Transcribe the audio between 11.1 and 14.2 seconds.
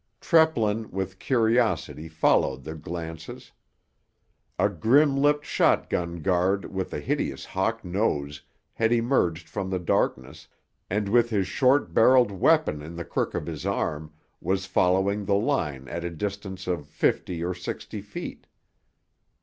his short barrelled weapon in the crook of his arm